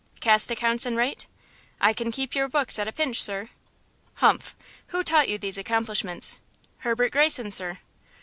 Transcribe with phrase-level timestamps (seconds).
[0.19, 1.27] "Cast accounts and write?"
[1.79, 3.49] "I can keep your books at a pinch, sir."
[4.15, 4.55] "Humph!
[4.87, 6.41] Who taught you these accomplishments?"
[6.79, 7.77] "Herbert Greyson, sir."